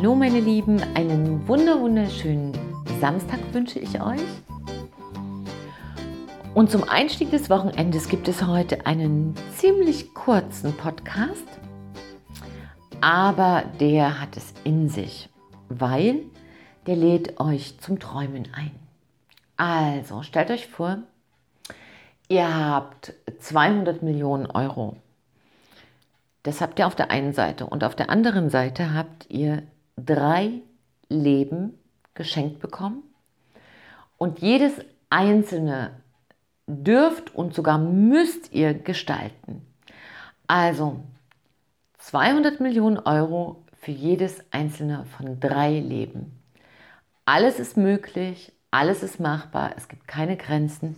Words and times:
Hallo 0.00 0.14
meine 0.14 0.40
Lieben, 0.40 0.82
einen 0.94 1.46
wunder 1.46 1.78
wunderschönen 1.78 2.56
Samstag 3.02 3.38
wünsche 3.52 3.78
ich 3.78 4.00
euch. 4.00 4.22
Und 6.54 6.70
zum 6.70 6.88
Einstieg 6.88 7.30
des 7.30 7.50
Wochenendes 7.50 8.08
gibt 8.08 8.26
es 8.26 8.46
heute 8.46 8.86
einen 8.86 9.34
ziemlich 9.58 10.14
kurzen 10.14 10.74
Podcast, 10.74 11.44
aber 13.02 13.64
der 13.78 14.22
hat 14.22 14.38
es 14.38 14.54
in 14.64 14.88
sich, 14.88 15.28
weil 15.68 16.22
der 16.86 16.96
lädt 16.96 17.38
euch 17.38 17.78
zum 17.80 17.98
Träumen 17.98 18.48
ein. 18.54 18.70
Also 19.58 20.22
stellt 20.22 20.50
euch 20.50 20.66
vor, 20.66 20.96
ihr 22.30 22.48
habt 22.48 23.12
200 23.38 24.02
Millionen 24.02 24.46
Euro 24.46 24.96
das 26.42 26.62
habt 26.62 26.78
ihr 26.78 26.86
auf 26.86 26.94
der 26.94 27.10
einen 27.10 27.34
Seite. 27.34 27.66
Und 27.66 27.84
auf 27.84 27.94
der 27.94 28.08
anderen 28.08 28.48
Seite 28.48 28.94
habt 28.94 29.26
ihr 29.28 29.62
drei 30.06 30.62
Leben 31.08 31.78
geschenkt 32.14 32.60
bekommen. 32.60 33.02
Und 34.16 34.40
jedes 34.40 34.72
einzelne 35.08 35.92
dürft 36.66 37.34
und 37.34 37.54
sogar 37.54 37.78
müsst 37.78 38.52
ihr 38.52 38.74
gestalten. 38.74 39.62
Also 40.46 41.00
200 41.98 42.60
Millionen 42.60 42.98
Euro 42.98 43.64
für 43.80 43.90
jedes 43.92 44.44
einzelne 44.50 45.04
von 45.16 45.40
drei 45.40 45.78
Leben. 45.80 46.32
Alles 47.24 47.58
ist 47.58 47.76
möglich, 47.76 48.52
alles 48.70 49.02
ist 49.02 49.20
machbar, 49.20 49.72
es 49.76 49.88
gibt 49.88 50.06
keine 50.06 50.36
Grenzen. 50.36 50.96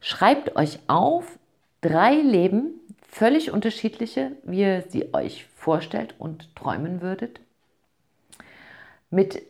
Schreibt 0.00 0.56
euch 0.56 0.78
auf, 0.86 1.38
drei 1.80 2.14
Leben, 2.14 2.80
völlig 3.08 3.50
unterschiedliche, 3.50 4.32
wie 4.44 4.60
ihr 4.60 4.84
sie 4.88 5.12
euch 5.14 5.46
vorstellt 5.56 6.14
und 6.18 6.54
träumen 6.54 7.00
würdet. 7.00 7.40
Mit 9.10 9.42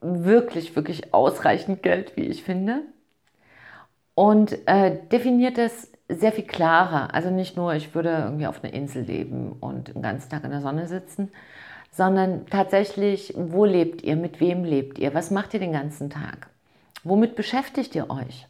wirklich, 0.00 0.74
wirklich 0.76 1.14
ausreichend 1.14 1.82
Geld, 1.82 2.16
wie 2.16 2.26
ich 2.26 2.42
finde. 2.42 2.82
Und 4.14 4.58
äh, 4.66 4.98
definiert 5.10 5.58
es 5.58 5.90
sehr 6.08 6.32
viel 6.32 6.44
klarer. 6.44 7.14
Also 7.14 7.30
nicht 7.30 7.56
nur, 7.56 7.74
ich 7.74 7.94
würde 7.94 8.10
irgendwie 8.10 8.46
auf 8.46 8.62
einer 8.62 8.74
Insel 8.74 9.04
leben 9.04 9.52
und 9.52 9.88
den 9.88 10.02
ganzen 10.02 10.30
Tag 10.30 10.44
in 10.44 10.50
der 10.50 10.60
Sonne 10.60 10.86
sitzen, 10.86 11.30
sondern 11.90 12.46
tatsächlich, 12.46 13.34
wo 13.36 13.64
lebt 13.64 14.02
ihr, 14.02 14.16
mit 14.16 14.40
wem 14.40 14.64
lebt 14.64 14.98
ihr, 14.98 15.14
was 15.14 15.30
macht 15.30 15.54
ihr 15.54 15.60
den 15.60 15.72
ganzen 15.72 16.10
Tag, 16.10 16.48
womit 17.04 17.36
beschäftigt 17.36 17.94
ihr 17.94 18.10
euch, 18.10 18.46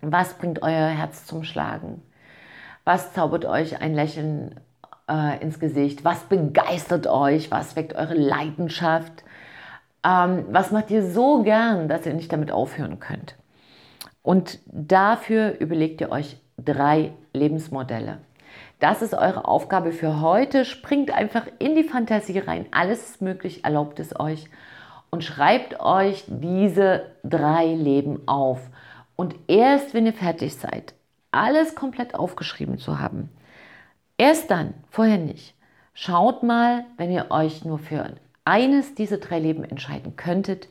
was 0.00 0.34
bringt 0.34 0.62
euer 0.62 0.88
Herz 0.88 1.24
zum 1.24 1.44
Schlagen, 1.44 2.02
was 2.84 3.12
zaubert 3.12 3.44
euch 3.44 3.80
ein 3.80 3.94
Lächeln 3.94 4.60
äh, 5.08 5.42
ins 5.42 5.58
Gesicht? 5.58 6.04
Was 6.04 6.24
begeistert 6.24 7.06
euch? 7.06 7.50
Was 7.50 7.76
weckt 7.76 7.94
eure 7.94 8.14
Leidenschaft? 8.14 9.24
Ähm, 10.04 10.44
was 10.50 10.70
macht 10.70 10.90
ihr 10.90 11.02
so 11.02 11.42
gern, 11.42 11.88
dass 11.88 12.06
ihr 12.06 12.14
nicht 12.14 12.32
damit 12.32 12.50
aufhören 12.50 13.00
könnt? 13.00 13.36
Und 14.22 14.58
dafür 14.66 15.58
überlegt 15.58 16.00
ihr 16.00 16.10
euch 16.10 16.36
drei 16.58 17.12
Lebensmodelle. 17.32 18.18
Das 18.80 19.02
ist 19.02 19.14
eure 19.14 19.46
Aufgabe 19.46 19.92
für 19.92 20.20
heute. 20.20 20.64
Springt 20.64 21.10
einfach 21.10 21.46
in 21.58 21.74
die 21.74 21.84
Fantasie 21.84 22.38
rein. 22.38 22.66
Alles 22.70 23.10
ist 23.10 23.22
möglich, 23.22 23.64
erlaubt 23.64 23.98
es 24.00 24.18
euch. 24.18 24.48
Und 25.10 25.24
schreibt 25.24 25.80
euch 25.80 26.24
diese 26.28 27.06
drei 27.24 27.66
Leben 27.66 28.28
auf. 28.28 28.60
Und 29.16 29.34
erst 29.48 29.94
wenn 29.94 30.06
ihr 30.06 30.12
fertig 30.12 30.54
seid, 30.56 30.94
alles 31.32 31.74
komplett 31.74 32.14
aufgeschrieben 32.14 32.78
zu 32.78 33.00
haben. 33.00 33.30
Erst 34.18 34.50
dann, 34.50 34.74
vorher 34.90 35.18
nicht. 35.18 35.54
Schaut 35.94 36.42
mal, 36.42 36.84
wenn 36.96 37.10
ihr 37.10 37.30
euch 37.30 37.64
nur 37.64 37.78
für 37.78 38.16
eines 38.44 38.94
dieser 38.94 39.18
drei 39.18 39.38
Leben 39.38 39.64
entscheiden 39.64 40.16
könntet, 40.16 40.68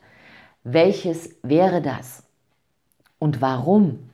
welches 0.63 1.35
wäre 1.43 1.81
das 1.81 2.23
und 3.19 3.41
warum? 3.41 4.09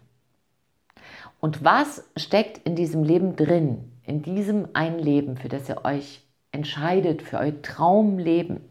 Und 1.40 1.64
was 1.64 2.08
steckt 2.16 2.60
in 2.66 2.76
diesem 2.76 3.04
Leben 3.04 3.36
drin, 3.36 3.92
in 4.06 4.22
diesem 4.22 4.68
einen 4.74 5.00
Leben, 5.00 5.36
für 5.36 5.50
das 5.50 5.68
ihr 5.68 5.84
euch 5.84 6.22
entscheidet, 6.52 7.22
für 7.22 7.40
euer 7.40 7.62
Traumleben? 7.62 8.62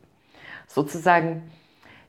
Sozusagen 0.68 1.42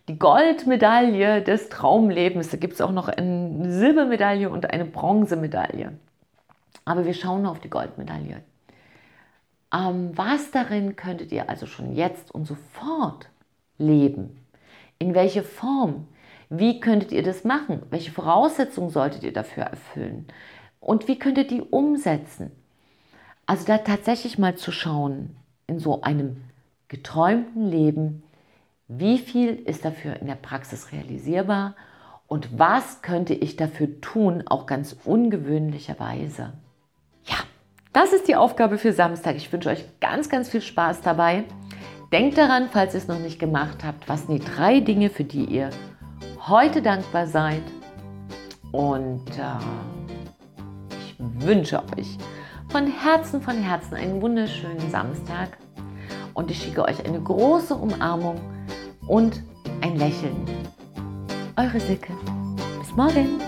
die 0.08 0.20
Goldmedaille 0.20 1.42
des 1.42 1.70
Traumlebens. 1.70 2.50
Da 2.50 2.58
gibt 2.58 2.74
es 2.74 2.82
auch 2.82 2.92
noch 2.92 3.08
eine 3.08 3.72
Silbermedaille 3.72 4.50
und 4.50 4.70
eine 4.72 4.86
Bronzemedaille. 4.86 5.94
Aber 6.86 7.06
wir 7.06 7.14
schauen 7.14 7.46
auf 7.46 7.60
die 7.60 7.70
Goldmedaille. 7.70 8.44
Ähm, 9.74 10.12
was 10.16 10.52
darin 10.52 10.96
könntet 10.96 11.32
ihr 11.32 11.50
also 11.50 11.66
schon 11.66 11.94
jetzt 11.94 12.34
und 12.34 12.46
sofort 12.46 13.30
leben? 13.78 14.46
In 15.00 15.16
welche 15.16 15.44
Form? 15.44 16.08
Wie 16.50 16.80
könntet 16.80 17.12
ihr 17.12 17.24
das 17.24 17.44
machen? 17.44 17.82
Welche 17.90 18.12
Voraussetzungen 18.12 18.90
solltet 18.90 19.24
ihr 19.24 19.34
dafür 19.34 19.64
erfüllen? 19.64 20.28
Und 20.80 21.08
wie 21.08 21.18
könntet 21.18 21.52
ihr 21.52 21.60
die 21.60 21.70
umsetzen? 21.70 22.52
Also 23.46 23.66
da 23.66 23.80
tatsächlich 23.80 24.38
mal 24.38 24.56
zu 24.56 24.72
schauen 24.72 25.36
in 25.68 25.80
so 25.80 26.02
einem 26.02 26.44
geträumten 26.88 27.70
Leben, 27.70 28.24
wie 28.88 29.18
viel 29.18 29.56
ist 29.56 29.84
dafür 29.84 30.18
in 30.18 30.28
der 30.28 30.36
Praxis 30.36 30.92
realisierbar 30.92 31.76
und 32.28 32.60
was 32.60 33.02
könnte 33.02 33.34
ich 33.34 33.56
dafür 33.56 34.00
tun, 34.02 34.44
auch 34.46 34.66
ganz 34.66 34.96
ungewöhnlicherweise. 35.04 36.54
Das 37.94 38.12
ist 38.12 38.28
die 38.28 38.36
Aufgabe 38.36 38.80
für 38.80 38.92
Samstag. 38.92 39.36
Ich 39.36 39.54
wünsche 39.54 39.70
euch 39.70 39.86
ganz, 40.00 40.28
ganz 40.28 40.50
viel 40.50 40.62
Spaß 40.62 41.02
dabei. 41.02 41.44
Denkt 42.12 42.40
daran, 42.40 42.70
falls 42.72 42.96
ihr 42.96 42.98
es 42.98 43.08
noch 43.08 43.20
nicht 43.20 43.40
gemacht 43.40 43.84
habt, 43.84 44.10
was 44.10 44.26
sind 44.26 44.42
die 44.42 44.46
drei 44.46 44.80
Dinge, 44.80 45.12
für 45.12 45.24
die 45.24 45.46
ihr 45.46 45.70
heute 46.48 46.82
dankbar 46.82 47.28
seid. 47.28 47.62
Und 48.72 49.30
äh, 49.38 49.64
ich 51.00 51.16
wünsche 51.20 51.84
euch 51.96 52.18
von 52.70 52.88
Herzen, 52.88 53.40
von 53.42 53.58
Herzen 53.58 53.94
einen 53.94 54.20
wunderschönen 54.22 54.90
Samstag. 54.90 55.58
Und 56.34 56.50
ich 56.50 56.64
schicke 56.64 56.84
euch 56.84 57.06
eine 57.06 57.22
große 57.22 57.76
Umarmung 57.76 58.42
und 59.08 59.44
ein 59.82 59.98
Lächeln. 59.98 60.48
Eure 61.58 61.80
Silke. 61.80 62.14
Bis 62.80 62.92
morgen. 62.96 63.40